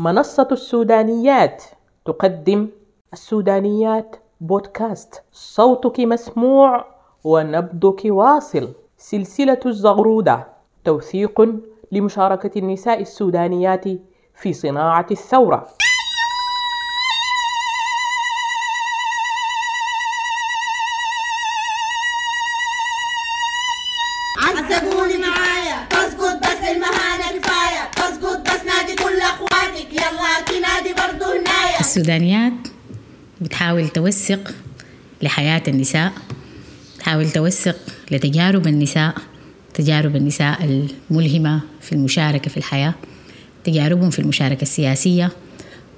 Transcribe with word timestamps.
منصة 0.00 0.48
السودانيات. 0.52 1.64
تقدم 2.04 2.68
السودانيات 3.12 4.16
بودكاست. 4.40 5.22
صوتك 5.32 6.00
مسموع 6.00 6.84
ونبضك 7.24 8.00
واصل. 8.04 8.68
سلسلة 8.96 9.60
الزغرودة. 9.66 10.46
توثيق 10.84 11.40
لمشاركة 11.92 12.58
النساء 12.58 13.00
السودانيات 13.00 13.84
في 14.34 14.52
صناعة 14.52 15.06
الثورة. 15.10 15.66
السودانيات 32.28 32.68
بتحاول 33.40 33.88
توثق 33.88 34.54
لحياة 35.22 35.62
النساء 35.68 36.12
تحاول 36.98 37.30
توثق 37.30 37.76
لتجارب 38.10 38.66
النساء 38.66 39.14
تجارب 39.74 40.16
النساء 40.16 40.88
الملهمة 41.10 41.60
في 41.80 41.92
المشاركة 41.92 42.50
في 42.50 42.56
الحياة 42.56 42.94
تجاربهم 43.64 44.10
في 44.10 44.18
المشاركة 44.18 44.62
السياسية. 44.62 45.30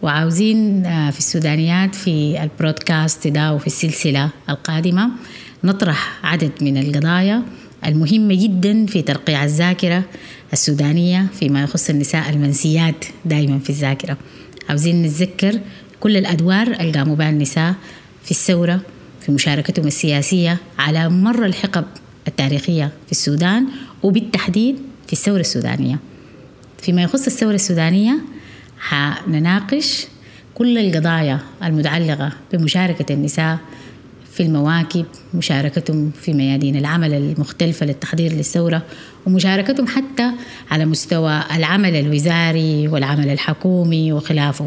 وعاوزين 0.03 0.87
آه، 0.87 1.11
في 1.11 1.19
السودانيات 1.19 1.95
في 1.95 2.43
البرودكاست 2.43 3.27
ده 3.27 3.53
وفي 3.55 3.67
السلسلة 3.67 4.31
القادمة 4.49 5.11
نطرح 5.65 6.21
عدد 6.23 6.53
من 6.61 6.77
القضايا 6.77 7.43
المهمة 7.87 8.35
جدا 8.43 8.87
في 8.87 9.03
ترقيع 9.03 9.45
الذاكرة 9.45 10.05
السودانية 10.53 11.27
فيما 11.39 11.63
يخص 11.63 11.91
النساء 11.91 12.31
المنسيات 12.31 13.05
دائما 13.25 13.59
في 13.59 13.71
الذاكرة. 13.71 14.17
عاوزين 14.69 15.03
نتذكر 15.03 15.61
كل 16.01 16.17
الأدوار 16.17 16.67
اللي 16.67 16.93
قاموا 16.93 17.17
بها 17.17 17.31
النساء 17.31 17.75
في 18.25 18.31
الثورة 18.31 18.81
في 19.21 19.33
مشاركتهم 19.33 19.87
السياسية 19.87 20.59
على 20.79 21.09
مر 21.09 21.45
الحقب 21.45 21.85
التاريخية 22.29 22.93
في 23.07 23.13
السودان 23.13 23.67
وبالتحديد 24.03 24.77
في 25.07 25.13
الثورة 25.13 25.41
السودانية. 25.41 25.99
فيما 26.83 27.03
يخص 27.03 27.27
الثورة 27.27 27.55
السودانية 27.55 28.19
حنناقش 28.79 30.07
كل 30.55 30.79
القضايا 30.79 31.41
المتعلقة 31.65 32.33
بمشاركة 32.53 33.13
النساء 33.13 33.59
في 34.33 34.43
المواكب 34.43 35.05
مشاركتهم 35.35 36.11
في 36.11 36.33
ميادين 36.33 36.77
العمل 36.77 37.15
المختلفة 37.15 37.87
للتحضير 37.87 38.33
للثورة 38.33 38.83
ومشاركتهم 39.27 39.87
حتى 39.87 40.31
على 40.71 40.85
مستوى 40.85 41.43
العمل 41.57 41.97
الوزاري 41.97 42.89
والعمل 42.89 43.29
الحكومي 43.29 44.13
وخلافه. 44.13 44.67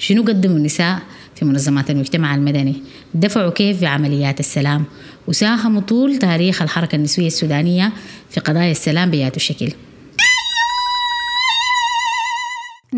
شنو 0.00 0.22
قدموا 0.22 0.56
النساء 0.56 0.98
في 1.36 1.44
منظمات 1.44 1.90
المجتمع 1.90 2.34
المدني؟ 2.34 2.82
دفعوا 3.14 3.50
كيف 3.50 3.78
في 3.78 3.86
عمليات 3.86 4.40
السلام؟ 4.40 4.84
وساهموا 5.28 5.80
طول 5.80 6.18
تاريخ 6.18 6.62
الحركة 6.62 6.96
النسوية 6.96 7.26
السودانية 7.26 7.92
في 8.30 8.40
قضايا 8.40 8.70
السلام 8.70 9.10
بيات 9.10 9.36
الشكل 9.36 9.72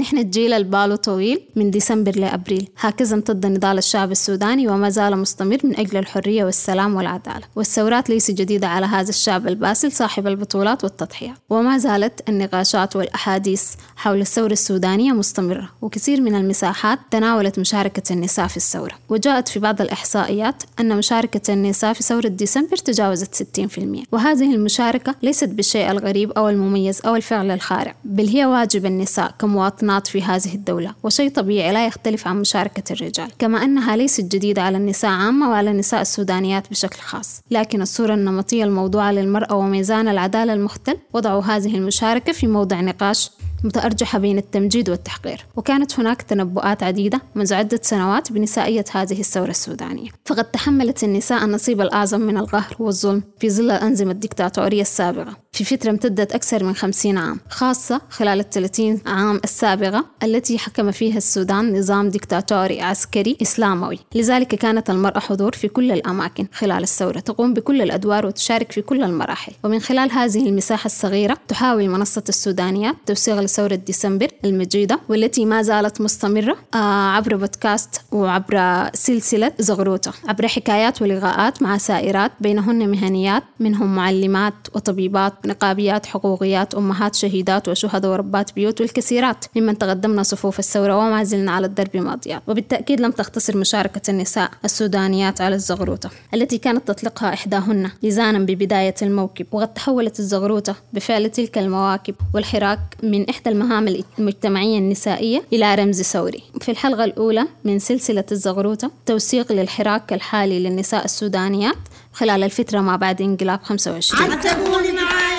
نحن 0.03 0.19
الجيل 0.19 0.53
الباله 0.53 0.97
طويل 0.97 1.41
من 1.57 1.71
ديسمبر 1.71 2.19
لأبريل. 2.19 2.69
هكذا 2.79 3.15
امتد 3.17 3.47
نضال 3.47 3.79
الشعب 3.79 4.11
السوداني 4.11 4.69
وما 4.69 4.89
زال 4.89 5.19
مستمر 5.19 5.59
من 5.65 5.77
أجل 5.77 5.97
الحرية 5.97 6.45
والسلام 6.45 6.95
والعدالة. 6.97 7.43
والثورات 7.57 8.11
ليست 8.11 8.31
جديدة 8.31 8.69
على 8.69 8.87
هذا 8.87 9.09
الشعب 9.09 9.49
الباسل 9.49 9.93
صاحب 9.93 10.27
البطولات 10.27 10.85
والتضحيات 10.85 11.37
وما 11.51 11.79
زالت 11.79 12.29
النقاشات 12.29 12.97
والأحاديث 12.97 13.63
حول 13.97 14.21
الثورة 14.21 14.53
السودانية 14.53 15.13
مستمرة 15.13 15.69
وكثير 15.83 16.21
من 16.21 16.35
المساحات 16.35 16.99
تناولت 17.11 17.59
مشاركة 17.59 18.13
النساء 18.13 18.47
في 18.47 18.57
الثورة. 18.57 18.95
وجاءت 19.09 19.49
في 19.49 19.59
بعض 19.59 19.81
الإحصائيات 19.81 20.63
أن 20.81 20.97
مشاركة 20.97 21.53
النساء 21.53 21.93
في 21.93 22.03
ثورة 22.03 22.29
ديسمبر 22.29 22.77
تجاوزت 22.77 23.35
60% 23.61 24.05
وهذه 24.13 24.55
المشاركة 24.55 25.15
ليست 25.23 25.49
بالشيء 25.49 25.91
الغريب 25.91 26.31
أو 26.31 26.49
المميز 26.49 27.01
أو 27.07 27.17
الفعل 27.17 27.51
الخارع 27.51 27.95
بل 28.05 28.29
هي 28.29 28.47
واجب 28.47 28.87
النساء 28.87 29.35
كمواطنات 29.39 29.92
في 30.01 30.23
هذه 30.23 30.55
الدولة 30.55 30.95
وشيء 31.03 31.31
طبيعي 31.31 31.73
لا 31.73 31.87
يختلف 31.87 32.29
عن 32.29 32.41
مشاركة 32.41 32.93
الرجال. 32.93 33.29
كما 33.39 33.65
أنها 33.65 33.97
ليست 33.97 34.25
جديدة 34.25 34.63
على 34.63 34.77
النساء 34.77 35.11
عامة 35.11 35.51
وعلى 35.51 35.71
النساء 35.71 36.01
السودانيات 36.01 36.71
بشكل 36.71 36.99
خاص. 36.99 37.41
لكن 37.51 37.83
الصورة 37.83 38.15
النمطية 38.15 38.65
الموضوعة 38.65 39.13
للمرأة 39.13 39.55
وميزان 39.55 40.09
العدالة 40.09 40.53
المختل 40.53 40.97
وضعوا 41.13 41.43
هذه 41.43 41.77
المشاركة 41.77 42.33
في 42.33 42.47
موضع 42.47 42.81
نقاش 42.81 43.31
متأرجحة 43.65 44.19
بين 44.19 44.39
التمجيد 44.39 44.91
والتحقير. 44.91 45.47
وكانت 45.57 46.01
هناك 46.01 46.23
تنبؤات 46.23 46.83
عديدة 46.83 47.21
منذ 47.35 47.55
عدة 47.55 47.81
سنوات 47.83 48.33
بنسائية 48.33 48.85
هذه 48.93 49.21
الثورة 49.21 49.51
السودانية. 49.51 50.11
فقد 50.25 50.45
تحملت 50.45 51.05
النساء 51.05 51.45
النصيب 51.45 51.81
الأعظم 51.81 52.21
من 52.21 52.37
القهر 52.37 52.77
والظلم 52.79 53.23
في 53.41 53.51
ظل 53.51 53.71
الأنظمة 53.71 54.11
الدكتاتورية 54.11 54.83
السابقة. 54.83 55.42
في 55.55 55.65
فترة 55.65 55.91
امتدت 55.91 56.33
أكثر 56.33 56.65
من 56.65 56.75
خمسين 56.75 57.19
عام 57.19 57.41
خاصة 57.51 58.01
خلال 58.11 58.41
الثلاثين 58.41 59.01
عام 59.07 59.41
السابقة 59.45 60.05
التي 60.23 60.59
حكم 60.59 60.91
فيها 60.91 61.17
السودان 61.17 61.79
نظام 61.79 62.09
دكتاتوري 62.09 62.81
عسكري 62.81 63.37
إسلاموي. 63.43 63.99
لذلك 64.15 64.55
كانت 64.55 64.91
المرأة 64.91 65.19
حضور 65.19 65.53
في 65.53 65.69
كل 65.69 65.93
الأماكن 65.93 66.47
خلال 66.53 66.83
الثورة 66.83 67.21
تقوم 67.21 67.55
بكل 67.55 67.83
الأدوار 67.83 68.27
وتشارك 68.27 68.73
في 68.73 68.83
كل 68.83 69.03
المراحل. 69.03 69.53
ومن 69.65 69.81
خلال 69.81 70.13
هذه 70.13 70.49
المساحة 70.49 70.87
الصغيرة 70.87 71.39
تحاول 71.49 71.89
منصة 71.89 72.25
السودانيات 72.29 72.97
توثيق 73.07 73.41
لثورة 73.41 73.75
ديسمبر 73.75 74.29
المجيدة 74.45 75.01
والتي 75.09 75.45
ما 75.45 75.63
زالت 75.63 76.01
مستمرة 76.01 76.57
آه، 76.75 77.11
عبر 77.11 77.37
بودكاست 77.37 78.01
وعبر 78.13 78.89
سلسلة 78.95 79.53
زغروطة 79.59 80.13
عبر 80.29 80.49
حكايات 80.49 81.03
ولقاءات 81.03 81.63
مع 81.63 81.79
سائرات 81.79 82.33
بينهن 82.41 82.89
مهنيات 82.89 83.43
منهم 83.61 83.95
معلمات 83.95 84.55
وطبيبات 84.75 85.42
نقابيات 85.45 86.07
حقوقيات 86.07 86.75
أمهات 86.75 87.15
شهيدات 87.15 87.69
وشهداء 87.69 88.11
وربات 88.11 88.53
بيوت 88.53 88.81
والكثيرات 88.81 89.45
ممن 89.57 89.79
تقدمنا 89.79 90.23
صفوف 90.23 90.59
الثورة 90.59 90.97
وما 90.97 91.25
زلنا 91.25 91.53
على 91.53 91.67
الدرب 91.67 91.97
ماضيات. 91.97 92.43
وبالتأكيد 92.47 93.01
لم 93.01 93.11
تقتصر 93.11 93.57
مشاركة 93.57 94.11
النساء 94.11 94.51
السودانيات 94.65 95.41
على 95.41 95.55
الزغروطة 95.55 96.11
التي 96.35 96.59
كانت 96.59 96.89
تطلقها 96.89 97.33
إحداهن 97.35 97.91
لزانا 98.03 98.39
ببداية 98.39 98.95
الموكب 99.03 99.47
وقد 99.53 99.75
تحولت 99.75 100.19
الزغروطة 100.21 100.77
بفعل 100.93 101.31
تلك 101.31 101.59
المواكب 101.59 102.15
والحراك 102.35 102.81
من 103.03 103.29
إحدى 103.31 103.51
المهام 103.51 104.03
المجتمعية 104.19 104.79
النسائية 104.79 105.43
إلى 105.53 105.75
رمز 105.75 106.03
ثوري. 106.03 106.43
في 106.61 106.71
الحلقة 106.71 107.05
الأولى 107.05 107.47
من 107.65 107.79
سلسلة 107.79 108.25
الزغروطة 108.33 108.91
توثيق 109.07 109.53
للحراك 109.53 110.13
الحالي 110.13 110.61
للنساء 110.61 111.05
السودانيات 111.05 111.77
خلال 112.13 112.43
الفترة 112.43 112.81
ما 112.81 112.97
بعد 112.97 113.23
انقلاب 113.23 113.63
25 113.63 114.33
عذبوني 114.33 114.93
معايا 114.93 115.32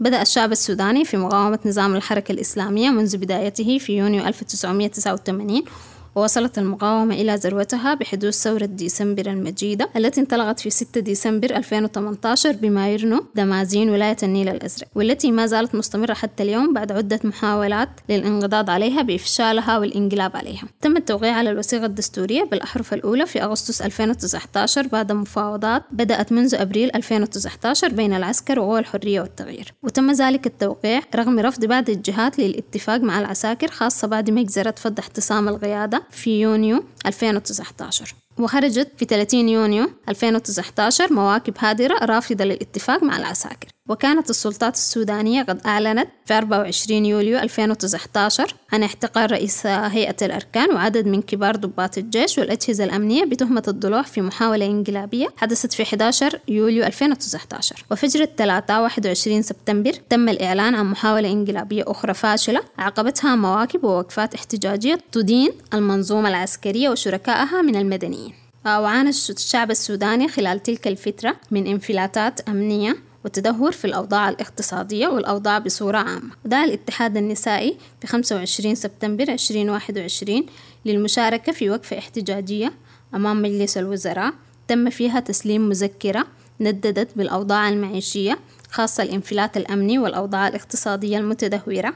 بدأ 0.00 0.22
الشعب 0.22 0.52
السوداني 0.52 1.04
في 1.04 1.16
مقاومة 1.16 1.58
نظام 1.64 1.94
الحركة 1.94 2.32
الإسلامية 2.32 2.90
منذ 2.90 3.16
بدايته 3.16 3.78
في 3.78 3.96
يونيو 3.96 4.26
1989 4.26 5.64
ووصلت 6.14 6.58
المقاومة 6.58 7.14
إلى 7.14 7.34
ذروتها 7.34 7.94
بحدوث 7.94 8.42
ثورة 8.42 8.64
ديسمبر 8.64 9.26
المجيدة 9.26 9.88
التي 9.96 10.20
انطلقت 10.20 10.60
في 10.60 10.70
6 10.70 11.00
ديسمبر 11.00 11.56
2018 11.56 12.52
بمايرنو 12.52 13.26
دمازين 13.34 13.90
ولاية 13.90 14.16
النيل 14.22 14.48
الأزرق 14.48 14.88
والتي 14.94 15.32
ما 15.32 15.46
زالت 15.46 15.74
مستمرة 15.74 16.14
حتى 16.14 16.42
اليوم 16.42 16.72
بعد 16.72 16.92
عدة 16.92 17.20
محاولات 17.24 17.88
للانقضاض 18.08 18.70
عليها 18.70 19.02
بإفشالها 19.02 19.78
والانقلاب 19.78 20.36
عليها. 20.36 20.62
تم 20.80 20.96
التوقيع 20.96 21.32
على 21.32 21.50
الوثيقة 21.50 21.86
الدستورية 21.86 22.44
بالأحرف 22.44 22.94
الأولى 22.94 23.26
في 23.26 23.42
أغسطس 23.42 23.82
2019 23.82 24.86
بعد 24.86 25.12
مفاوضات 25.12 25.82
بدأت 25.92 26.32
منذ 26.32 26.54
أبريل 26.54 26.90
2019 26.94 27.88
بين 27.88 28.14
العسكر 28.14 28.60
وقوى 28.60 28.80
الحرية 28.80 29.20
والتغيير. 29.20 29.74
وتم 29.82 30.10
ذلك 30.10 30.46
التوقيع 30.46 31.00
رغم 31.14 31.38
رفض 31.38 31.64
بعض 31.64 31.90
الجهات 31.90 32.38
للاتفاق 32.38 33.00
مع 33.00 33.20
العساكر 33.20 33.68
خاصة 33.68 34.08
بعد 34.08 34.30
مجزرة 34.30 34.74
فض 34.76 34.98
احتسام 34.98 35.48
القيادة 35.48 36.01
في 36.10 36.40
يونيو 36.40 36.84
2019 37.06 38.14
وخرجت 38.38 38.88
في 38.96 39.04
30 39.04 39.48
يونيو 39.48 39.90
2019 40.08 41.12
مواكب 41.12 41.54
هادرة 41.58 42.04
رافضة 42.04 42.44
للاتفاق 42.44 43.02
مع 43.02 43.16
العساكر. 43.16 43.68
وكانت 43.92 44.30
السلطات 44.30 44.74
السودانية 44.74 45.42
قد 45.42 45.60
أعلنت 45.66 46.08
في 46.26 46.38
24 46.38 47.06
يوليو 47.06 47.38
2019 47.38 48.54
عن 48.72 48.82
احتقال 48.82 49.32
رئيس 49.32 49.66
هيئة 49.66 50.16
الأركان 50.22 50.74
وعدد 50.74 51.06
من 51.06 51.22
كبار 51.22 51.56
ضباط 51.56 51.98
الجيش 51.98 52.38
والأجهزة 52.38 52.84
الأمنية 52.84 53.24
بتهمة 53.24 53.62
الضلوع 53.68 54.02
في 54.02 54.20
محاولة 54.20 54.66
انقلابية 54.66 55.28
حدثت 55.36 55.72
في 55.72 55.82
11 55.82 56.40
يوليو 56.48 56.84
2019 56.84 57.84
وفجر 57.90 58.20
الثلاثاء 58.20 58.82
21 58.82 59.42
سبتمبر 59.42 59.92
تم 59.92 60.28
الإعلان 60.28 60.74
عن 60.74 60.86
محاولة 60.86 61.32
انقلابية 61.32 61.84
أخرى 61.86 62.14
فاشلة 62.14 62.60
عقبتها 62.78 63.34
مواكب 63.34 63.84
ووقفات 63.84 64.34
احتجاجية 64.34 64.98
تدين 65.12 65.50
المنظومة 65.74 66.28
العسكرية 66.28 66.88
وشركائها 66.88 67.62
من 67.62 67.76
المدنيين. 67.76 68.32
وعانى 68.66 69.10
الشعب 69.10 69.70
السوداني 69.70 70.28
خلال 70.28 70.62
تلك 70.62 70.88
الفترة 70.88 71.36
من 71.50 71.66
انفلاتات 71.66 72.48
أمنية 72.48 73.11
وتدهور 73.24 73.72
في 73.72 73.84
الأوضاع 73.84 74.28
الاقتصادية 74.28 75.08
والأوضاع 75.08 75.58
بصورة 75.58 75.98
عامة. 75.98 76.30
ودعا 76.44 76.64
الاتحاد 76.64 77.16
النسائي 77.16 77.76
في 78.00 78.06
25 78.06 78.74
سبتمبر 78.74 79.24
2021 79.28 80.46
للمشاركة 80.84 81.52
في 81.52 81.70
وقفة 81.70 81.98
احتجاجية 81.98 82.72
أمام 83.14 83.42
مجلس 83.42 83.78
الوزراء. 83.78 84.32
تم 84.68 84.90
فيها 84.90 85.20
تسليم 85.20 85.68
مذكرة 85.68 86.26
نددت 86.60 87.08
بالأوضاع 87.16 87.68
المعيشية 87.68 88.38
خاصة 88.70 89.02
الانفلات 89.02 89.56
الأمني 89.56 89.98
والأوضاع 89.98 90.48
الاقتصادية 90.48 91.18
المتدهورة 91.18 91.94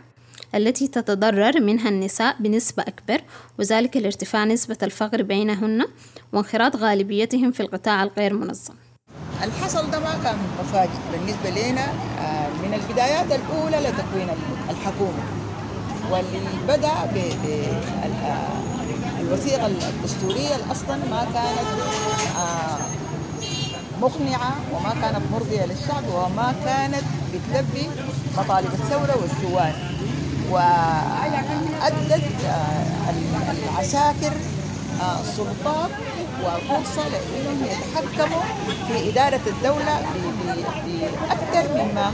التي 0.55 0.88
تتضرر 0.88 1.61
منها 1.61 1.88
النساء 1.88 2.37
بنسبة 2.40 2.82
أكبر 2.82 3.20
وذلك 3.58 3.96
لارتفاع 3.96 4.44
نسبة 4.44 4.79
الفقر 4.82 5.22
بينهن 5.22 5.87
وانخراط 6.32 6.76
غالبيتهم 6.76 7.52
في 7.52 7.61
القطاع 7.61 8.02
الغير 8.02 8.34
منظم. 8.34 8.75
الحصل 9.44 9.90
ده 9.90 9.98
ما 9.98 10.14
كان 10.24 10.36
مفاجئ 10.60 10.90
بالنسبة 11.12 11.50
لنا 11.50 11.84
آه، 12.20 12.48
من 12.62 12.74
البدايات 12.74 13.26
الأولى 13.32 13.76
لتكوين 13.88 14.28
الحكومة 14.70 15.22
واللي 16.10 16.40
بدأ 16.68 16.92
بالوثيقة 19.20 19.66
الدستورية 19.66 20.56
أصلا 20.72 20.96
ما 21.10 21.26
كانت 21.34 21.68
آه، 22.38 22.78
مقنعة 24.02 24.54
وما 24.72 24.94
كانت 25.02 25.22
مرضية 25.32 25.64
للشعب 25.64 26.04
وما 26.14 26.54
كانت 26.64 27.02
بتلبي 27.34 27.88
مطالب 28.38 28.72
الثورة 28.72 29.16
والثوان. 29.22 29.72
وأدت 30.50 32.22
آه، 32.46 33.12
العساكر 33.72 34.32
سلطات 35.36 35.90
وفرصة 36.44 37.08
لأنهم 37.08 37.64
يتحكموا 37.64 38.42
في 38.88 39.10
إدارة 39.10 39.40
الدولة 39.46 40.00
بأكثر 40.86 41.72
مما 41.74 42.12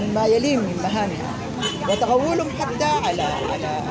مما 0.00 0.26
يليهم 0.26 0.60
من 0.60 0.80
مهامها. 0.82 1.32
وتغولهم 1.88 2.48
حتى 2.60 2.84
على 2.84 3.22
على 3.22 3.82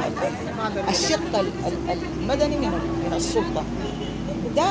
الشق 0.89 1.39
المدني 2.19 2.55
من 2.57 2.71
من 3.05 3.13
السلطة. 3.15 3.63
ده 4.55 4.65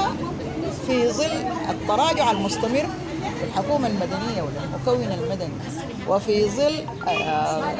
في 0.87 1.09
ظل 1.09 1.45
التراجع 1.71 2.31
المستمر 2.31 2.87
في 3.39 3.45
الحكومة 3.45 3.89
المدنية 3.89 4.43
والمكون 4.43 5.13
المدني 5.13 5.53
وفي 6.09 6.49
ظل 6.51 6.85
آه، 7.09 7.75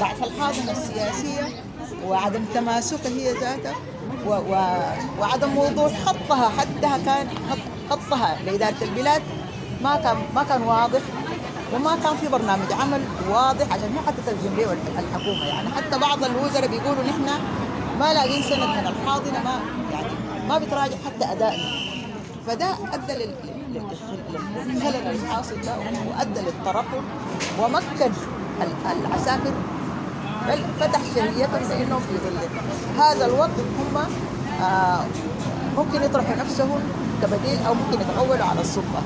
ضعف 0.00 0.24
الحاضنة 0.24 0.72
السياسية 0.72 1.48
وعدم 2.06 2.44
تماسكها 2.54 3.08
هي 3.08 3.32
ذاتها 3.32 3.74
و 4.26 4.30
و 4.30 4.54
وعدم 5.20 5.58
وضوح 5.58 5.92
خطها 6.06 6.48
حتى 6.58 7.04
كان 7.06 7.26
خطها. 7.90 8.36
لإدارة 8.46 8.82
البلاد 8.82 9.22
ما 9.82 9.96
كان 9.96 10.16
ما 10.34 10.42
كان 10.42 10.62
واضح 10.62 11.00
وما 11.74 11.96
كان 12.04 12.16
في 12.16 12.28
برنامج 12.28 12.72
عمل 12.80 13.02
واضح 13.30 13.66
عشان 13.72 13.90
هي 13.94 14.00
حتى 14.06 14.34
به 14.56 14.72
الحكومة. 14.72 15.46
يعني 15.46 15.68
حتى 15.68 15.98
بعض 15.98 16.24
الوزراء 16.24 16.66
بيقولوا 16.66 17.02
نحن 17.02 17.28
ما 18.00 18.14
لاقين 18.14 18.42
سند 18.42 18.62
من 18.62 18.86
الحاضنه 18.92 19.38
ما 19.44 19.60
يعني 19.92 20.12
ما 20.48 20.58
بتراجع 20.58 20.96
حتى 21.06 21.32
أدائنا. 21.32 21.64
فده 22.46 22.66
أدى 22.92 23.12
للخلل 24.66 25.06
الحاصل 25.06 25.60
ده 25.60 25.72
وأدى 26.10 26.40
للترقب 26.40 27.02
ومكن 27.60 28.12
العساكر 29.06 29.52
بل 30.48 30.58
فتح 30.80 31.00
شهيتهم 31.14 31.62
لانهم 31.70 32.00
في 32.00 32.14
ظل. 32.24 32.38
هذا 33.02 33.26
الوقت 33.26 33.50
هم 33.78 33.96
آه 34.62 35.04
ممكن 35.76 36.02
يطرحوا 36.02 36.36
نفسهم 36.36 36.80
كبديل 37.22 37.58
أو 37.66 37.74
ممكن 37.74 38.00
يتحولوا 38.00 38.44
على 38.44 38.60
السلطه 38.60 39.02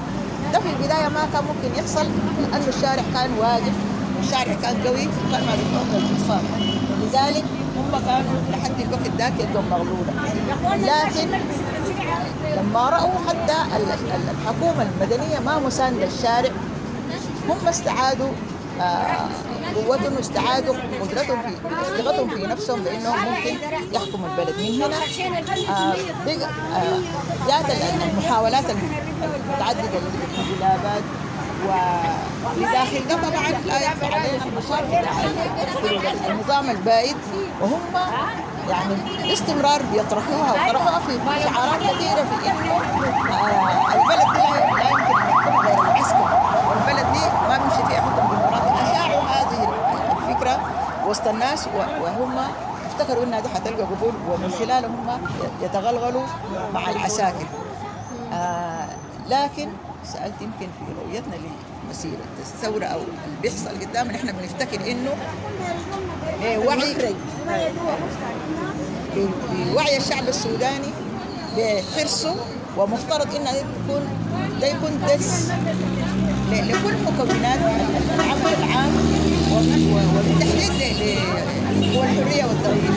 ده 0.53 0.59
في 0.61 0.69
البداية 0.69 1.09
ما 1.09 1.29
كان 1.33 1.43
ممكن 1.45 1.79
يحصل 1.79 2.07
لأنه 2.53 2.69
الشارع 2.69 3.03
كان 3.15 3.31
واقف 3.39 3.73
والشارع 4.17 4.55
كان 4.63 4.77
قوي 4.87 5.05
كان 5.33 5.43
ما 5.47 5.53
بيتوقع 5.57 6.41
لذلك 7.03 7.45
هم 7.77 8.01
كانوا 8.07 8.35
لحد 8.51 8.81
الوقت 8.81 9.09
ذاك 9.19 9.33
يدهم 9.41 9.65
مغلولة. 9.71 10.13
لكن 10.77 11.29
لما 12.57 12.89
رأوا 12.91 13.11
حتى 13.29 13.57
الحكومة 14.31 14.83
المدنية 14.83 15.39
ما 15.47 15.59
مساندة 15.59 16.05
الشارع 16.07 16.51
هم 17.49 17.69
استعادوا 17.69 18.29
قوتهم 19.77 20.17
واستعادوا 20.17 20.75
قدرتهم 21.03 21.43
في 21.43 22.03
ثقتهم 22.03 22.29
في 22.31 22.47
نفسهم 22.47 22.81
بانهم 22.81 23.17
ممكن 23.25 23.57
يحكموا 23.93 24.29
البلد 24.29 24.55
من 24.59 24.83
هنا. 24.83 24.97
آه 25.71 25.95
آه 26.77 26.99
جاءت 27.49 27.67
المحاولات 28.13 28.65
المتعددة 28.71 29.99
للانقلابات 29.99 31.03
ولداخل 31.67 33.09
ده 33.09 33.17
طبعا 33.17 33.49
لا 33.67 33.81
يخفى 33.81 34.05
علينا 34.07 34.45
المشاكل 34.45 35.07
النظام 36.31 36.71
البائد 36.71 37.17
وهم 37.61 37.81
يعني 38.69 38.95
باستمرار 39.29 39.83
بيطرحوها 39.93 40.53
وطرحوها 40.53 40.99
في 41.01 41.19
شعارات 41.45 41.81
كثيرة 41.81 42.25
في 42.25 42.51
انه 42.51 42.73
آه 43.33 43.95
البلد 43.95 44.37
لا 44.37 44.59
يمكن 44.59 44.87
ان 44.87 45.01
يكون 45.41 45.67
غير 45.67 45.79
العسكر 45.83 46.41
والبلد 46.71 47.13
دي 47.13 47.19
ما 47.49 47.59
بيمشي 47.59 47.89
فيها 47.89 48.01
حكم 48.01 48.29
ديمقراطي 48.31 48.83
اشاعوا 48.91 49.23
هذه 49.23 49.73
الفكرة 50.19 50.61
وسط 51.07 51.29
الناس 51.29 51.67
وهم 52.03 52.39
افتكروا 52.87 53.25
إنها 53.25 53.41
دي 53.41 53.49
حتلقى 53.49 53.83
قبول 53.83 54.13
ومن 54.29 54.51
خلالها 54.59 54.87
هم 54.87 55.21
يتغلغلوا 55.63 56.23
مع 56.75 56.91
العساكر. 56.91 57.47
آه 58.33 58.89
لكن 59.29 59.69
سألت 60.05 60.35
يمكن 60.41 60.67
في 60.79 60.93
رؤيتنا 61.05 61.35
لمسيرة 61.89 62.21
الثورة 62.39 62.85
أو 62.85 62.99
اللي 62.99 63.37
بيحصل 63.43 63.69
قدامنا 63.69 64.15
إحنا 64.17 64.33
بنفتكر 64.33 64.91
إنه 64.91 65.11
وعي 66.67 66.95
بوعي 69.73 69.97
الشعب 69.97 70.29
السوداني 70.29 70.89
بحرصه 71.57 72.35
ومفترض 72.77 73.35
إنها 73.37 73.53
تكون 73.53 74.09
ده 74.61 74.67
يكون 74.67 75.01
درس 75.09 75.51
لكل 76.53 76.95
مكونات 77.07 77.59
العمل 78.15 78.55
العام 78.65 78.93
وبالتحديد 79.57 81.19
هو 81.97 82.03
الحرية 82.03 82.45
والتغيير 82.45 82.91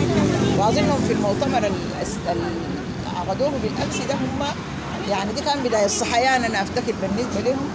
واظنهم 0.57 1.01
في 1.07 1.13
المؤتمر 1.13 1.57
اللي 1.57 2.43
عقدوه 3.15 3.49
بالأمس 3.63 3.97
ده 4.09 4.13
هم 4.13 4.45
يعني 5.09 5.33
دي 5.33 5.41
كان 5.41 5.63
بداية 5.63 5.85
الصحيان 5.85 6.43
أنا 6.43 6.61
افتكر 6.61 6.93
بالنسبة 7.01 7.41
لهم 7.41 7.69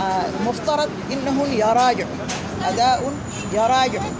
آه 0.00 0.26
مفترض 0.48 0.88
إنهم 1.12 1.52
يراجعوا 1.52 2.10
أداء 2.64 3.12
يراجعوا 3.52 4.10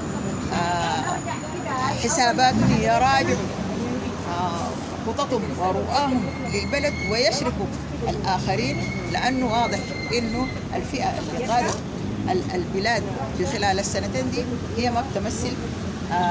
آه 0.52 1.18
حساباتهم 2.04 2.78
يراجعوا 2.82 3.46
آه 4.30 4.68
خططهم 5.06 5.42
ورؤاهم 5.58 6.22
للبلد 6.54 6.94
ويشركوا 7.12 7.66
الآخرين 8.08 8.76
لأنه 9.12 9.46
واضح 9.46 9.78
إنه 10.18 10.46
الفئة 10.76 11.08
اللي 11.34 11.46
قادت 11.52 11.74
البلاد 12.32 13.02
في 13.38 13.46
خلال 13.46 13.78
السنتين 13.78 14.30
دي 14.30 14.42
هي 14.76 14.90
ما 14.90 15.04
بتمثل 15.10 15.52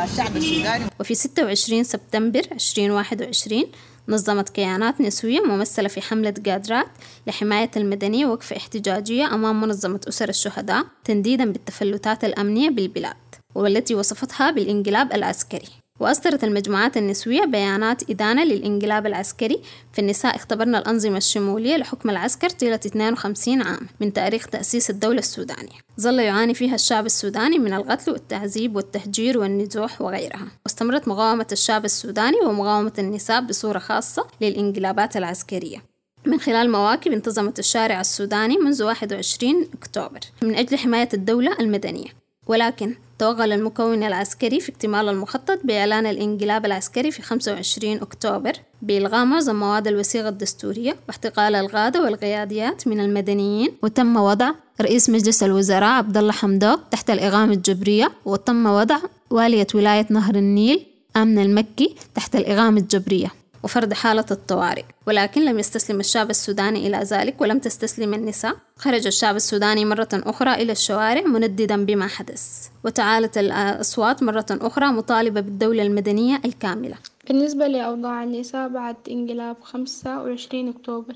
الشعب 0.03 0.37
السوداني. 0.37 0.85
وفي 0.99 1.15
26 1.15 1.83
سبتمبر 1.83 2.41
2021 2.51 3.63
نظمت 4.09 4.49
كيانات 4.49 5.01
نسوية 5.01 5.39
ممثلة 5.41 5.87
في 5.87 6.01
حملة 6.01 6.33
قادرات 6.45 6.87
لحماية 7.27 7.71
المدنية 7.77 8.25
وقفة 8.25 8.57
احتجاجية 8.57 9.25
أمام 9.33 9.61
منظمة 9.61 9.99
أسر 10.07 10.29
الشهداء 10.29 10.85
تنديدا 11.03 11.51
بالتفلتات 11.51 12.23
الأمنية 12.23 12.69
بالبلاد 12.69 13.15
والتي 13.55 13.95
وصفتها 13.95 14.51
بالانقلاب 14.51 15.13
العسكري. 15.13 15.67
وأصدرت 15.99 16.43
المجموعات 16.43 16.97
النسوية 16.97 17.45
بيانات 17.45 18.09
إدانة 18.09 18.43
للإنقلاب 18.43 19.05
العسكري. 19.05 19.61
في 19.93 19.99
النساء 19.99 20.35
اختبرنا 20.35 20.77
الأنظمة 20.77 21.17
الشمولية 21.17 21.77
لحكم 21.77 22.09
العسكر 22.09 22.49
طيلة 22.49 22.79
52 22.85 23.61
عام 23.61 23.79
من 23.99 24.13
تاريخ 24.13 24.47
تأسيس 24.47 24.89
الدولة 24.89 25.19
السودانية. 25.19 25.79
ظل 26.01 26.19
يعاني 26.19 26.53
فيها 26.53 26.75
الشعب 26.75 27.05
السوداني 27.05 27.59
من 27.59 27.73
القتل 27.73 28.11
والتعذيب 28.11 28.75
والتهجير 28.75 29.37
والنزوح 29.37 30.01
وغيرها. 30.01 30.47
واستمرت 30.65 31.07
مقاومة 31.07 31.47
الشعب 31.51 31.85
السوداني 31.85 32.37
ومقاومة 32.45 32.93
النساء 32.99 33.41
بصورة 33.41 33.79
خاصة 33.79 34.27
للإنقلابات 34.41 35.17
العسكرية. 35.17 35.83
من 36.25 36.39
خلال 36.39 36.71
مواكب 36.71 37.11
انتظمت 37.11 37.59
الشارع 37.59 38.01
السوداني 38.01 38.57
منذ 38.57 38.83
21 38.83 39.67
أكتوبر 39.73 40.19
من 40.41 40.55
أجل 40.55 40.77
حماية 40.77 41.09
الدولة 41.13 41.57
المدنية. 41.59 42.26
ولكن 42.47 42.95
توغل 43.19 43.51
المكون 43.51 44.03
العسكري 44.03 44.59
في 44.59 44.71
اكتمال 44.71 45.09
المخطط 45.09 45.59
بإعلان 45.63 46.05
الإنقلاب 46.05 46.65
العسكري 46.65 47.11
في 47.11 47.21
25 47.21 47.93
أكتوبر 47.93 48.53
بإلغاء 48.81 49.25
معظم 49.25 49.55
مواد 49.55 49.87
الوثيقة 49.87 50.29
الدستورية 50.29 50.95
واحتقال 51.07 51.55
القادة 51.55 52.03
والقياديات 52.03 52.87
من 52.87 52.99
المدنيين. 52.99 53.71
وتم 53.83 54.17
وضع 54.17 54.51
رئيس 54.81 55.09
مجلس 55.09 55.43
الوزراء 55.43 55.89
عبد 55.89 56.17
الله 56.17 56.31
حمدوك 56.31 56.79
تحت 56.91 57.09
الإقامة 57.09 57.53
الجبرية 57.53 58.11
وتم 58.25 58.65
وضع 58.65 58.97
والية 59.29 59.67
ولاية 59.75 60.05
نهر 60.09 60.35
النيل 60.35 60.85
آمنة 61.17 61.41
المكي 61.41 61.95
تحت 62.15 62.35
الإقامة 62.35 62.79
الجبرية. 62.79 63.31
وفرض 63.63 63.93
حالة 63.93 64.25
الطوارئ. 64.31 64.83
ولكن 65.07 65.45
لم 65.45 65.59
يستسلم 65.59 65.99
الشعب 65.99 66.29
السوداني 66.29 66.87
إلى 66.87 66.97
ذلك 66.97 67.41
ولم 67.41 67.59
تستسلم 67.59 68.13
النساء. 68.13 68.55
خرج 68.75 69.07
الشعب 69.07 69.35
السوداني 69.35 69.85
مرة 69.85 70.09
أخرى 70.13 70.53
إلى 70.53 70.71
الشوارع 70.71 71.21
منددا 71.21 71.85
بما 71.85 72.07
حدث. 72.07 72.67
وتعالت 72.85 73.37
الأصوات 73.37 74.23
مرة 74.23 74.45
أخرى 74.51 74.85
مطالبة 74.85 75.41
بالدولة 75.41 75.83
المدنية 75.83 76.41
الكاملة. 76.45 76.95
بالنسبة 77.27 77.67
لأوضاع 77.67 78.23
النساء 78.23 78.69
بعد 78.69 78.95
انقلاب 79.09 79.55
خمسة 79.61 80.23
وعشرين 80.23 80.69
أكتوبر 80.69 81.15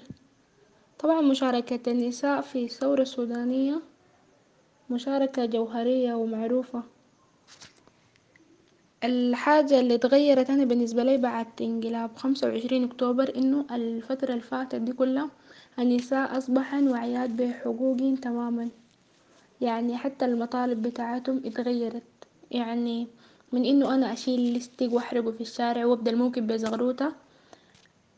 طبعا 0.99 1.21
مشاركة 1.21 1.91
النساء 1.91 2.41
في 2.41 2.65
الثورة 2.65 3.01
السودانية 3.01 3.81
مشاركة 4.89 5.45
جوهرية 5.45 6.13
ومعروفة. 6.13 6.83
الحاجة 9.03 9.79
اللي 9.79 9.95
اتغيرت 9.95 10.49
أنا 10.49 10.65
بالنسبة 10.65 11.03
لي 11.03 11.17
بعد 11.17 11.47
انقلاب 11.61 12.15
خمسة 12.15 12.47
وعشرين 12.47 12.83
أكتوبر 12.83 13.35
إنه 13.35 13.65
الفترة 13.71 14.29
اللي 14.29 14.41
فاتت 14.41 14.75
دي 14.75 14.93
كلها 14.93 15.29
النساء 15.79 16.37
أصبحن 16.37 16.87
واعيات 16.87 17.29
بحقوقهن 17.29 18.19
تماما. 18.21 18.69
يعني 19.61 19.97
حتى 19.97 20.25
المطالب 20.25 20.81
بتاعتهم 20.81 21.41
اتغيرت. 21.45 22.03
يعني 22.51 23.07
من 23.51 23.65
إنه 23.65 23.95
أنا 23.95 24.13
أشيل 24.13 24.53
لستيك 24.53 24.93
وأحرقه 24.93 25.31
في 25.31 25.41
الشارع 25.41 25.85
وأبدأ 25.85 26.11
الموكب 26.11 26.47
بزغروطة 26.47 27.13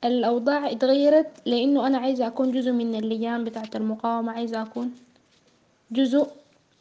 الأوضاع 0.03 0.71
اتغيرت 0.71 1.27
لأنه 1.45 1.87
أنا 1.87 1.97
عايزة 1.97 2.27
أكون 2.27 2.51
جزء 2.51 2.71
من 2.71 2.95
اللجان 2.95 3.43
بتاعة 3.43 3.69
المقاومة 3.75 4.31
عايزة 4.31 4.61
أكون 4.61 4.91
جزء 5.91 6.27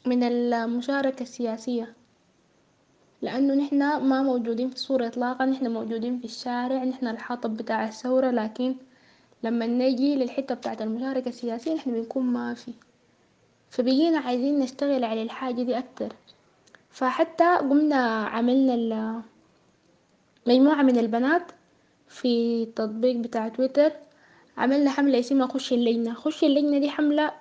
من 0.06 0.23
المشاركة 0.23 1.23
السياسية. 1.23 1.92
لأنه 3.23 3.55
نحنا 3.55 3.99
ما 3.99 4.23
موجودين 4.23 4.69
في 4.69 4.75
الصورة 4.75 5.07
إطلاقا 5.07 5.45
نحنا 5.47 5.69
موجودين 5.69 6.19
في 6.19 6.25
الشارع 6.25 6.85
نحنا 6.85 7.11
الحاطب 7.11 7.57
بتاع 7.57 7.88
الثورة 7.88 8.31
لكن 8.31 8.75
لما 9.43 9.67
نجي 9.67 10.14
للحتة 10.17 10.55
بتاعة 10.55 10.76
المشاركة 10.81 11.29
السياسية 11.29 11.75
نحنا 11.75 11.93
بنكون 11.93 12.23
ما 12.25 12.55
في. 12.55 12.73
فبقينا 13.71 14.19
عايزين 14.19 14.59
نشتغل 14.59 15.05
على 15.05 15.23
الحاجة 15.23 15.62
دي 15.62 15.79
أكتر. 15.79 16.12
فحتى 16.91 17.57
قمنا 17.57 17.97
عملنا 18.26 19.23
مجموعة 20.47 20.83
من 20.83 20.99
البنات 20.99 21.52
في 22.09 22.62
التطبيق 22.62 23.17
بتاع 23.17 23.49
تويتر 23.49 23.93
عملنا 24.57 24.91
حملة 24.91 25.19
اسمها 25.19 25.47
خش 25.47 25.73
اللجنة. 25.73 26.14
خش 26.14 26.45
اللجنة 26.45 26.79
دي 26.79 26.91
حملة 26.91 27.33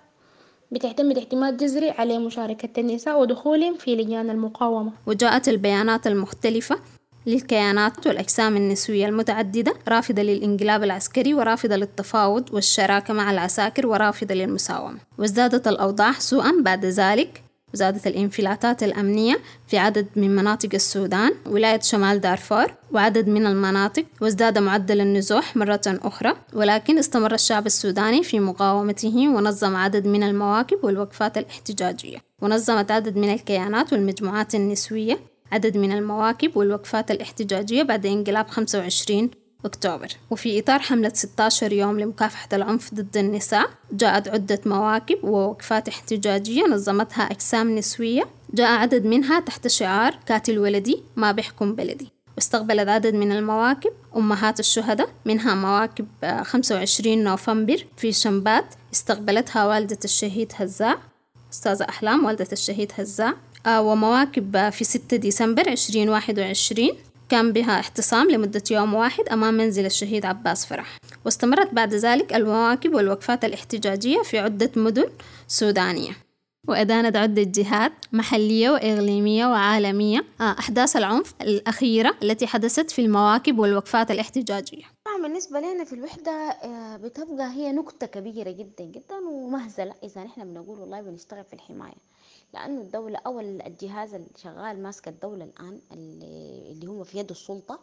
بتعتمد 0.71 1.17
اعتماد 1.17 1.57
جذري 1.57 1.89
على 1.89 2.17
مشاركة 2.17 2.79
النساء 2.79 3.21
ودخولهم 3.21 3.77
في 3.77 3.95
لجان 3.95 4.29
المقاومة. 4.29 4.91
وجاءت 5.05 5.49
البيانات 5.49 6.07
المختلفة 6.07 6.77
للكيانات 7.25 8.07
والأجسام 8.07 8.57
النسوية 8.57 9.05
المتعددة 9.05 9.73
رافضة 9.87 10.21
للانقلاب 10.21 10.83
العسكري 10.83 11.33
ورافضة 11.33 11.75
للتفاوض 11.75 12.53
والشراكة 12.53 13.13
مع 13.13 13.31
العساكر 13.31 13.87
ورافضة 13.87 14.35
للمساومة. 14.35 14.97
وازدادت 15.17 15.67
الأوضاع 15.67 16.11
سوءا 16.11 16.51
بعد 16.61 16.85
ذلك 16.85 17.43
وزادت 17.73 18.07
الانفلاتات 18.07 18.83
الأمنية 18.83 19.39
في 19.67 19.77
عدد 19.77 20.07
من 20.15 20.35
مناطق 20.35 20.69
السودان 20.73 21.31
ولاية 21.45 21.79
شمال 21.79 22.21
دارفور 22.21 22.73
وعدد 22.91 23.27
من 23.27 23.45
المناطق 23.45 24.05
وازداد 24.21 24.57
معدل 24.57 25.01
النزوح 25.01 25.57
مرة 25.57 25.81
أخرى. 25.87 26.33
ولكن 26.53 26.97
استمر 26.97 27.33
الشعب 27.33 27.65
السوداني 27.65 28.23
في 28.23 28.39
مقاومته 28.39 29.29
ونظم 29.29 29.75
عدد 29.75 30.07
من 30.07 30.23
المواكب 30.23 30.83
والوقفات 30.83 31.37
الاحتجاجية. 31.37 32.17
ونظمت 32.41 32.91
عدد 32.91 33.17
من 33.17 33.33
الكيانات 33.33 33.93
والمجموعات 33.93 34.55
النسوية 34.55 35.19
عدد 35.51 35.77
من 35.77 35.91
المواكب 35.91 36.57
والوقفات 36.57 37.11
الاحتجاجية 37.11 37.83
بعد 37.83 38.05
انقلاب 38.05 38.47
25 38.47 39.31
أكتوبر. 39.65 40.07
وفي 40.29 40.59
إطار 40.59 40.79
حملة 40.79 41.11
16 41.15 41.71
يوم 41.73 41.99
لمكافحة 41.99 42.49
العنف 42.53 42.93
ضد 42.93 43.17
النساء 43.17 43.69
جاءت 43.91 44.27
عدة 44.27 44.59
مواكب 44.65 45.23
ووقفات 45.23 45.87
احتجاجية 45.87 46.63
نظمتها 46.63 47.23
أجسام 47.23 47.75
نسوية. 47.75 48.23
جاء 48.53 48.71
عدد 48.71 49.05
منها 49.05 49.39
تحت 49.39 49.67
شعار 49.67 50.19
كاتل 50.25 50.59
ولدي 50.59 51.03
ما 51.15 51.31
بيحكم 51.31 51.75
بلدي 51.75 52.11
واستقبلت 52.35 52.89
عدد 52.89 53.15
من 53.15 53.31
المواكب 53.31 53.91
أمهات 54.15 54.59
الشهداء 54.59 55.09
منها 55.25 55.55
مواكب 55.55 56.07
25 56.43 57.23
نوفمبر 57.23 57.85
في 57.97 58.11
شمبات 58.11 58.65
استقبلتها 58.93 59.65
والدة 59.65 59.97
الشهيد 60.03 60.51
هزاع 60.55 60.97
أستاذة 61.53 61.83
أحلام 61.89 62.25
والدة 62.25 62.47
الشهيد 62.51 62.91
هزاع 62.95 63.33
ومواكب 63.67 64.69
في 64.69 64.83
6 64.83 65.17
ديسمبر 65.17 65.67
2021 65.67 66.89
كان 67.31 67.53
بها 67.53 67.79
احتصام 67.79 68.31
لمدة 68.31 68.63
يوم 68.71 68.93
واحد 68.93 69.29
أمام 69.29 69.53
منزل 69.53 69.85
الشهيد 69.85 70.25
عباس 70.25 70.65
فرح. 70.65 70.97
واستمرت 71.25 71.73
بعد 71.73 71.93
ذلك 71.93 72.33
المواكب 72.33 72.93
والوقفات 72.93 73.45
الاحتجاجية 73.45 74.21
في 74.21 74.39
عدة 74.39 74.71
مدن 74.75 75.09
سودانية. 75.47 76.11
وأدانت 76.67 77.17
عدة 77.17 77.43
جهات 77.43 77.91
محلية 78.11 78.69
وإقليمية 78.69 79.45
وعالمية 79.45 80.25
أحداث 80.41 80.95
العنف 80.97 81.33
الأخيرة 81.41 82.15
التي 82.23 82.47
حدثت 82.47 82.91
في 82.91 83.01
المواكب 83.01 83.59
والوقفات 83.59 84.11
الاحتجاجية. 84.11 84.83
طبعا 85.05 85.21
بالنسبة 85.21 85.59
لنا 85.59 85.83
في 85.83 85.93
الوحدة 85.93 86.57
بتبقى 86.97 87.51
هي 87.51 87.71
نكتة 87.71 88.07
كبيرة 88.07 88.51
جدا 88.51 88.83
جدا 88.83 89.15
ومهزلة. 89.31 89.93
إذا 90.03 90.23
نحن 90.23 90.43
بنقول 90.43 90.79
والله 90.79 91.01
بنشتغل 91.01 91.43
في 91.43 91.53
الحماية. 91.53 92.10
لأنه 92.53 92.81
الدولة 92.81 93.19
أو 93.25 93.39
الجهاز 93.39 94.13
اللي 94.13 94.27
شغال 94.37 94.83
ماسك 94.83 95.07
الدولة 95.07 95.43
الآن 95.45 95.79
اللي 95.91 96.87
هو 96.87 97.03
في 97.03 97.17
يد 97.19 97.29
السلطة 97.29 97.79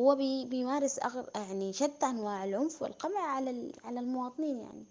هو 0.00 0.14
بي 0.14 0.44
بيمارس 0.44 0.98
أغر 0.98 1.30
يعني 1.34 1.72
شتى 1.72 2.06
أنواع 2.06 2.44
العنف 2.44 2.82
والقمع 2.82 3.20
على 3.20 3.72
على 3.84 4.00
المواطنين 4.00 4.58
يعني 4.58 4.84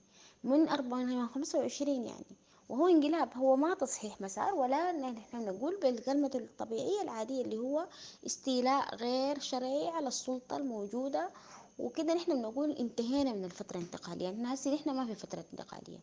من 0.44 0.70
أربعين 0.70 1.28
خمسة 1.28 1.60
وعشرين 1.60 2.06
يعني. 2.06 2.26
وهو 2.70 2.88
انقلاب 2.88 3.38
هو 3.38 3.56
ما 3.56 3.74
تصحيح 3.74 4.22
مسار 4.22 4.54
ولا 4.56 4.92
نحن 4.92 5.46
نقول 5.46 5.78
بالكلمة 5.82 6.32
الطبيعية 6.36 7.02
العادية 7.02 7.42
اللي 7.42 7.58
هو 7.58 7.88
استيلاء 8.26 8.96
غير 8.96 9.40
شرعي 9.40 9.88
على 9.88 10.08
السلطة 10.08 10.58
الموجودة 10.58 11.30
وكده 11.80 12.14
نحن 12.14 12.34
بنقول 12.36 12.72
انتهينا 12.72 13.34
من 13.34 13.46
الفترة 13.46 13.78
الانتقالية. 13.78 14.24
يعني 14.26 14.54
هسه 14.54 14.74
نحن 14.74 14.90
ما 14.90 15.06
في 15.06 15.16
فترة 15.16 15.46
انتقالية. 15.54 16.00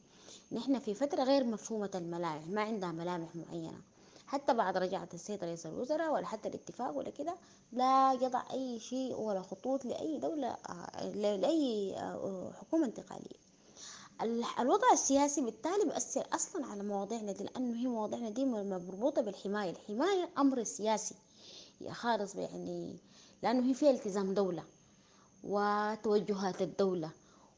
نحن 0.53 0.79
في 0.79 0.95
فترة 0.95 1.23
غير 1.23 1.45
مفهومة 1.45 1.91
الملامح 1.95 2.47
ما 2.49 2.61
عندها 2.63 2.93
ملامح 2.93 3.37
معينة. 3.37 3.81
حتى 4.27 4.55
بعد 4.55 4.77
رجعة 4.77 5.09
السيد 5.15 5.45
رئيس 5.45 5.67
الوزراء 5.67 6.13
ولا 6.13 6.27
حتى 6.27 6.49
الاتفاق 6.49 6.97
ولا 6.97 7.11
كده 7.11 7.35
لا 7.73 8.13
يضع 8.13 8.43
أي 8.53 8.81
شيء 8.81 9.15
ولا 9.15 9.43
خطوط 9.43 9.85
لأي 9.85 10.19
دولة 10.19 10.57
لأي 11.15 11.95
حكومة 12.61 12.87
انتقالية. 12.87 13.39
الوضع 14.61 14.93
السياسي 14.93 15.41
بالتالي 15.41 15.85
بيأثر 15.85 16.27
أصلا 16.33 16.67
على 16.67 16.83
مواضيعنا 16.83 17.33
دي 17.33 17.45
لأنه 17.45 17.77
هي 17.81 17.87
مواضيعنا 17.87 18.31
دي 18.31 18.45
مربوطة 18.45 19.23
بالحماية. 19.23 19.71
الحماية 19.71 20.29
أمر 20.39 20.65
سياسي 20.65 21.15
خالص 21.91 22.35
يعني 22.35 22.97
لأنه 23.43 23.71
هي 23.71 23.75
فيها 23.75 23.91
التزام 23.91 24.35
دولة. 24.35 24.65
وتوجهات 25.45 26.63
الدولة 26.63 27.11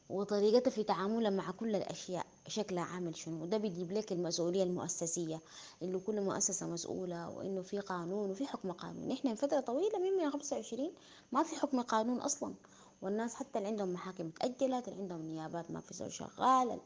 وطريقتها 0.09 0.71
في 0.71 0.83
تعاملها 0.83 1.29
مع 1.29 1.51
كل 1.51 1.75
الأشياء 1.75 2.25
شكلها 2.47 2.83
عامل 2.83 3.15
شنو؟ 3.15 3.43
وده 3.43 3.57
بيجيب 3.57 3.91
لك 3.91 4.11
المسؤولية 4.11 4.63
المؤسسية 4.63 5.39
إنه 5.83 5.99
كل 5.99 6.21
مؤسسة 6.21 6.67
مسؤولة 6.67 7.29
وإنه 7.29 7.61
في 7.61 7.79
قانون 7.79 8.31
وفي 8.31 8.47
حكم 8.47 8.71
قانون. 8.71 9.17
من 9.25 9.35
فترة 9.35 9.59
طويلة 9.59 9.99
من 9.99 10.17
125 10.17 10.91
ما 11.31 11.43
في 11.43 11.55
حكم 11.55 11.81
قانون 11.81 12.17
أصلا. 12.19 12.53
والناس 13.01 13.35
حتى 13.35 13.57
اللي 13.57 13.69
عندهم 13.69 13.93
محاكم 13.93 14.29
تأجلت 14.29 14.87
اللي 14.87 15.01
عندهم 15.01 15.21
نيابات 15.21 15.71
ما 15.71 15.79
في 15.81 15.93
زول 15.93 16.11
شغال. 16.11 16.79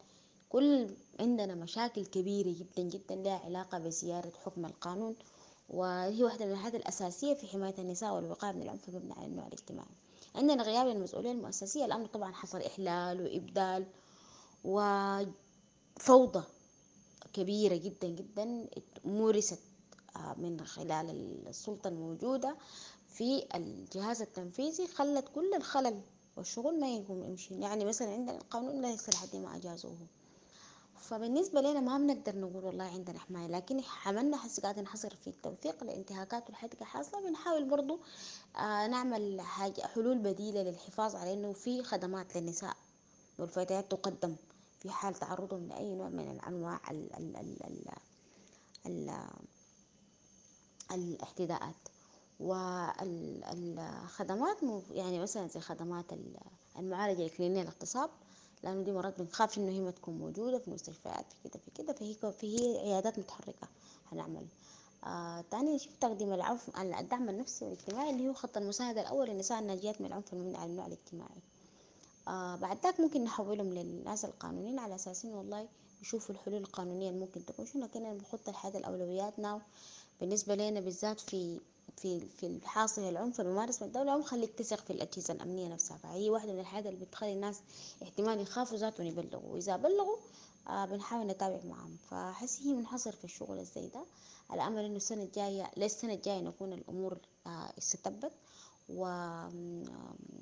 كل 0.49 0.87
عندنا 1.19 1.55
مشاكل 1.55 2.05
كبيرة 2.05 2.55
جدا 2.59 2.83
جدا 2.89 3.15
لها 3.15 3.41
علاقة 3.45 3.77
بزيارة 3.79 4.31
حكم 4.45 4.65
القانون. 4.65 5.15
وهي 5.69 6.23
واحدة 6.23 6.45
من 6.45 6.51
الحاجات 6.51 6.75
الأساسية 6.75 7.33
في 7.33 7.47
حماية 7.47 7.75
النساء 7.79 8.13
والوقاية 8.15 8.51
من 8.51 8.61
العنف 8.61 8.89
المبني 8.89 9.13
على 9.13 9.25
النوع 9.25 9.47
الاجتماعي 9.47 9.95
عندنا 10.35 10.63
غياب 10.63 10.87
المسؤولية 10.87 11.31
المؤسسية 11.31 11.85
الأمر 11.85 12.05
طبعا 12.05 12.31
حصل 12.31 12.61
إحلال 12.61 13.21
وإبدال 13.21 13.85
وفوضى 14.63 16.43
كبيرة 17.33 17.75
جدا 17.75 18.07
جدا 18.07 18.67
مورست 19.05 19.59
من 20.37 20.65
خلال 20.65 21.09
السلطة 21.47 21.87
الموجودة 21.87 22.55
في 23.09 23.45
الجهاز 23.55 24.21
التنفيذي 24.21 24.87
خلت 24.87 25.25
كل 25.35 25.53
الخلل 25.55 26.01
والشغل 26.37 26.79
ما 26.79 26.95
يقوم 26.95 27.23
يمشي. 27.23 27.59
يعني 27.59 27.85
مثلا 27.85 28.13
عندنا 28.13 28.37
القانون 28.37 28.81
لا 28.81 28.89
يصل 28.91 29.15
حد 29.15 29.35
ما 29.35 29.55
أجازوه. 29.55 29.97
فبالنسبة 30.99 31.61
لنا 31.61 31.79
ما 31.79 31.97
بنقدر 31.97 32.35
نقول 32.39 32.65
والله 32.65 32.83
عندنا 32.83 33.19
حماية 33.19 33.47
لكن 33.47 33.81
عملنا 34.05 34.37
حس 34.37 34.59
قاعد 34.59 34.79
نحصر 34.79 35.15
في 35.15 35.27
التوثيق 35.27 35.83
الانتهاكات 35.83 36.47
والحدقة 36.47 36.85
حاصلة 36.85 37.27
بنحاول 37.29 37.65
برضو 37.65 37.99
آه 38.55 38.87
نعمل 38.87 39.41
حاجة 39.41 39.81
حلول 39.81 40.17
بديلة 40.17 40.61
للحفاظ 40.63 41.15
على 41.15 41.33
إنه 41.33 41.53
في 41.53 41.83
خدمات 41.83 42.37
للنساء 42.37 42.75
والفتيات 43.39 43.91
تقدم 43.91 44.35
في 44.79 44.89
حال 44.89 45.13
تعرضهم 45.15 45.67
لأي 45.67 45.95
نوع 45.95 46.09
من 46.09 46.31
الأنواع 46.31 46.79
ال 46.91 47.15
ال 47.15 47.37
ال 47.37 47.63
ال 47.65 47.89
ال 48.85 49.09
الاحتداءات. 50.91 51.75
والخدمات 53.39 53.77
يعني 54.91 55.19
مثلا 55.19 55.47
زي 55.47 55.59
خدمات 55.59 56.05
المعالجة 56.79 57.25
الكلينية 57.25 57.61
الاغتصاب 57.61 58.09
لأنه 58.65 58.81
دي 58.83 58.91
مرات 58.91 59.21
بنخاف 59.21 59.57
إنه 59.57 59.71
هي 59.71 59.79
ما 59.79 59.91
تكون 59.91 60.17
موجودة 60.17 60.59
في 60.59 60.67
المستشفيات 60.67 61.25
في 61.43 61.49
كده 61.49 61.59
في 61.65 61.71
كده 61.83 61.93
فهي 61.93 62.13
فهي 62.31 62.77
عيادات 62.77 63.19
متحركة 63.19 63.67
هنعمل 64.11 64.45
آه 65.03 65.43
تاني 65.51 65.79
شيء 65.79 65.91
تقديم 66.01 66.33
العفو 66.33 66.71
الدعم 66.99 67.29
النفسي 67.29 67.65
والاجتماعي 67.65 68.09
اللي 68.09 68.27
هو 68.29 68.33
خط 68.33 68.57
المساعدة 68.57 69.01
الأول 69.01 69.27
للنساء 69.29 69.59
الناجيات 69.59 70.01
من 70.01 70.07
العنف 70.07 70.33
على 70.33 70.65
النوع 70.71 70.85
الاجتماعي. 70.87 71.41
آه 72.27 72.55
بعد 72.55 72.77
ذاك 72.83 72.99
ممكن 72.99 73.23
نحولهم 73.23 73.73
للناس 73.73 74.25
القانونيين 74.25 74.79
على 74.79 74.95
أساس 74.95 75.25
إنه 75.25 75.37
والله 75.37 75.67
يشوفوا 76.01 76.35
الحلول 76.35 76.57
القانونية 76.57 77.09
اللي 77.09 77.19
ممكن 77.19 77.45
تكون. 77.45 77.65
شنو 77.65 77.83
لكن 77.83 78.17
بنحط 78.17 78.49
الحاجة 78.49 78.77
الأولويات 78.77 79.39
ناو 79.39 79.59
بالنسبة 80.21 80.55
لنا 80.55 80.79
بالذات 80.79 81.19
في 81.19 81.59
في 81.97 82.19
في 82.37 82.45
الحاصل 82.47 83.01
العنف 83.09 83.41
الممارس 83.41 83.81
من 83.81 83.87
الدولة 83.87 84.15
ومخليك 84.15 84.51
تثق 84.53 84.79
في 84.85 84.93
الأجهزة 84.93 85.33
الأمنية 85.33 85.67
نفسها. 85.67 85.97
فهي 85.97 86.29
واحدة 86.29 86.53
من 86.53 86.59
الحاجات 86.59 86.93
اللي 86.93 87.05
بتخلي 87.05 87.33
الناس 87.33 87.59
احتمال 88.03 88.39
يخافوا 88.41 88.77
ذاتهم 88.77 89.07
يبلغوا. 89.07 89.53
وإذا 89.53 89.75
بلغوا 89.77 90.17
آه 90.67 90.85
بنحاول 90.85 91.27
نتابع 91.27 91.59
معهم 91.65 91.97
فحس 92.09 92.61
هي 92.61 92.73
منحصر 92.73 93.11
في 93.11 93.23
الشغل 93.25 93.59
الزي 93.59 93.87
ده. 93.87 94.05
على 94.49 94.67
أمل 94.67 94.85
إنه 94.85 94.95
السنة 94.95 95.23
الجاية 95.23 95.71
للسنة 95.77 96.13
الجاية 96.13 96.39
نكون 96.41 96.73
الأمور 96.73 97.17
آه 97.47 97.73
استتبت 97.77 98.31
و... 98.89 99.01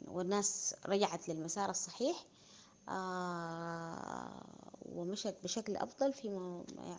والناس 0.07 0.75
رجعت 0.85 1.29
للمسار 1.29 1.69
الصحيح. 1.69 2.25
آه 2.89 4.43
ومشت 4.91 5.35
بشكل 5.43 5.75
أفضل 5.75 6.13
في 6.13 6.27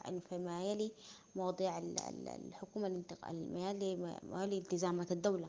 يعني 0.05 0.21
فيما 0.29 0.65
يلي 0.65 0.93
مواضيع 1.37 1.79
الحكومة 1.79 2.87
الانتقال 2.87 3.53
ما 4.31 4.45
يلي 4.45 4.59
التزامات 4.59 5.13
الدولة 5.13 5.49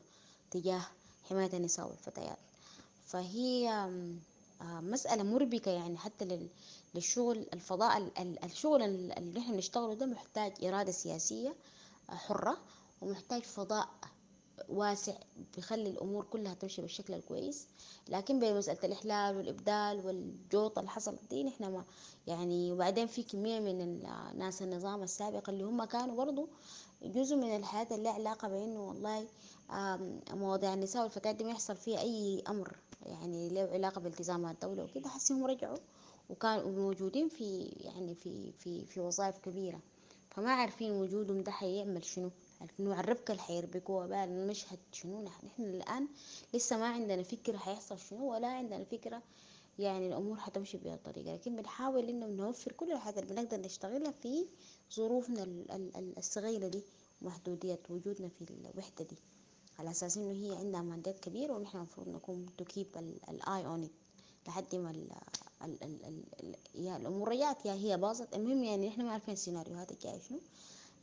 تجاه 0.50 0.86
حماية 1.30 1.50
النساء 1.56 1.88
والفتيات. 1.88 2.38
فهي 3.06 3.70
مسألة 4.62 5.22
مربكة 5.22 5.70
يعني 5.70 5.98
حتى 5.98 6.48
للشغل 6.94 7.46
الفضاء 7.52 8.10
الشغل 8.44 8.82
اللي 8.82 9.38
إحنا 9.40 9.54
بنشتغله 9.54 9.94
ده 9.94 10.06
محتاج 10.06 10.64
إرادة 10.64 10.92
سياسية 10.92 11.54
حرة 12.08 12.58
ومحتاج 13.02 13.42
فضاء 13.42 13.88
واسع 14.68 15.12
بيخلي 15.56 15.90
الأمور 15.90 16.24
كلها 16.24 16.54
تمشي 16.54 16.82
بالشكل 16.82 17.14
الكويس. 17.14 17.66
لكن 18.08 18.40
بمسألة 18.40 18.78
الإحلال 18.84 19.36
والإبدال 19.36 20.06
والجوط 20.06 20.78
اللي 20.78 20.90
حصل 20.90 21.16
دي 21.30 21.44
نحن 21.44 21.64
ما 21.64 21.84
يعني 22.26 22.72
وبعدين 22.72 23.06
في 23.06 23.22
كمية 23.22 23.60
من 23.60 24.02
ناس 24.38 24.62
النظام 24.62 25.02
السابق 25.02 25.48
اللي 25.50 25.64
هم 25.64 25.84
كانوا 25.84 26.16
برضو 26.16 26.48
جزء 27.02 27.36
من 27.36 27.56
الحياة 27.56 27.86
اللي 27.90 28.08
علاقة 28.08 28.48
بأنه 28.48 28.88
والله 28.88 29.26
مواضيع 30.30 30.74
النساء 30.74 31.02
والفتيات 31.02 31.34
دي 31.36 31.44
ما 31.44 31.50
يحصل 31.50 31.76
فيها 31.76 32.00
أي 32.00 32.42
أمر 32.48 32.76
يعني 33.06 33.48
له 33.48 33.60
علاقة 33.72 34.00
بالتزامات 34.00 34.54
الدولة 34.64 34.84
وكده. 34.84 35.08
حسهم 35.08 35.44
رجعوا 35.46 35.78
وكانوا 36.30 36.70
موجودين 36.70 37.28
في 37.28 37.60
يعني 37.80 38.14
في 38.14 38.52
في 38.58 38.84
في 38.84 39.00
وظائف 39.00 39.38
كبيرة. 39.38 39.80
فما 40.30 40.50
عارفين 40.50 40.92
وجودهم 40.92 41.40
ده 41.42 41.52
حيعمل 41.52 42.04
شنو. 42.04 42.30
نوع 42.78 43.00
الربكة 43.00 43.32
اللي 43.32 43.42
حيربكوها 43.42 44.06
بقى 44.06 44.24
المشهد 44.24 44.78
شنو 44.92 45.22
نحن؟ 45.22 45.48
الآن 45.58 46.08
لسه 46.54 46.76
ما 46.76 46.86
عندنا 46.86 47.22
فكرة 47.22 47.56
حيحصل 47.56 47.98
شنو 47.98 48.32
ولا 48.32 48.46
عندنا 48.48 48.84
فكرة 48.84 49.22
يعني 49.78 50.06
الأمور 50.08 50.36
حتمشي 50.36 50.76
بهذه 50.78 50.94
الطريقة 50.94 51.34
لكن 51.34 51.56
بنحاول 51.56 52.08
إنه 52.08 52.26
نوفر 52.26 52.72
كل 52.72 52.92
الحاجات 52.92 53.22
اللي 53.22 53.34
بنقدر 53.34 53.60
نشتغلها 53.60 54.10
في 54.10 54.44
ظروفنا 54.94 55.46
الصغيرة 56.18 56.68
دي 56.68 56.82
ومحدودية 57.22 57.78
وجودنا 57.90 58.28
في 58.28 58.46
الوحدة 58.74 59.04
دي. 59.04 59.16
على 59.78 59.90
أساس 59.90 60.16
إنه 60.16 60.32
هي 60.32 60.56
عندها 60.56 60.82
mandate 60.82 61.18
كبير 61.20 61.52
ونحن 61.52 61.76
المفروض 61.76 62.08
نكون 62.08 62.46
to 62.58 62.64
keep 62.64 62.86
ال 63.30 63.66
eye 63.66 63.79
on 63.79 63.88
لحد 64.48 64.74
ما 64.74 64.90
ال 64.90 65.08
ال 65.62 65.82
ال 65.82 66.24
ال 66.40 66.56
يا 66.84 66.96
الأمور 66.96 67.28
رجعت 67.28 67.66
يا 67.66 67.72
هي 67.72 67.96
باظت. 67.96 68.34
المهم 68.36 68.64
يعني 68.64 68.88
نحن 68.88 69.02
ما 69.02 69.12
عارفين 69.12 69.34
السيناريوهات 69.34 69.92
الجاية 69.92 70.20
شنو. 70.28 70.38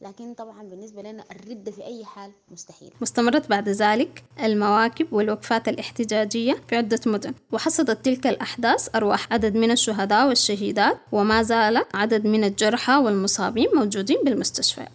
لكن 0.04 0.34
طبعا 0.34 0.64
بالنسبة 0.64 1.02
لنا 1.02 1.24
الردة 1.32 1.72
في 1.72 1.84
أي 1.86 2.06
حال 2.06 2.32
مستحيل. 2.52 2.92
استمرت 3.02 3.50
بعد 3.50 3.70
ذلك 3.70 4.24
المواكب 4.44 5.14
والوقفات 5.14 5.68
الاحتجاجية 5.68 6.58
في 6.68 6.76
عدة 6.76 7.00
مدن 7.06 7.34
وحصدت 7.52 8.06
تلك 8.06 8.28
الأحداث 8.28 8.96
أرواح 8.96 9.34
عدد 9.34 9.56
من 9.56 9.72
الشهداء 9.72 10.28
والشهيدات 10.28 10.98
وما 11.12 11.44
زال 11.44 11.86
عدد 11.94 12.28
من 12.28 12.44
الجرحى 12.44 12.94
والمصابين 12.96 13.68
موجودين 13.76 14.18
بالمستشفيات 14.24 14.90